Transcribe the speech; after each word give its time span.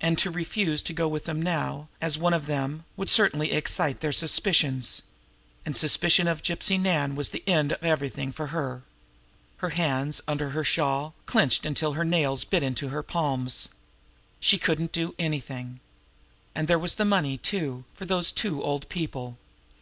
And 0.00 0.16
to 0.16 0.30
refuse 0.30 0.82
to 0.84 0.94
go 0.94 1.04
on 1.04 1.10
with 1.12 1.26
them 1.26 1.42
now, 1.42 1.90
as 2.00 2.16
one 2.16 2.32
of 2.32 2.46
them, 2.46 2.86
would 2.96 3.10
certainly 3.10 3.52
excite 3.52 4.00
their 4.00 4.10
suspicions 4.10 5.02
and 5.66 5.76
suspicion 5.76 6.26
of 6.26 6.42
Gypsy 6.42 6.80
Nan 6.80 7.14
was 7.14 7.28
the 7.28 7.46
end 7.46 7.72
of 7.72 7.84
everything 7.84 8.32
for 8.32 8.46
her. 8.46 8.84
Her 9.58 9.68
hands, 9.68 10.22
under 10.26 10.52
her 10.56 10.64
shawl, 10.64 11.14
clenched 11.26 11.66
until 11.66 11.92
the 11.92 12.06
nails 12.06 12.42
bit 12.44 12.62
into 12.62 12.88
her 12.88 13.02
palms. 13.02 13.68
Couldn't 14.40 14.94
she 14.96 14.98
do 15.02 15.14
anything? 15.18 15.80
And 16.54 16.66
there 16.66 16.78
was 16.78 16.94
the 16.94 17.04
money, 17.04 17.36
too, 17.36 17.84
for 17.92 18.06
those 18.06 18.32
two 18.32 18.62
old 18.62 18.88
people. 18.88 19.36